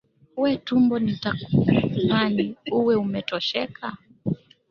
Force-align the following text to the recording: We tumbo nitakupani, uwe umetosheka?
We 0.41 0.49
tumbo 0.67 0.95
nitakupani, 1.05 2.45
uwe 2.77 2.93
umetosheka? 3.05 3.87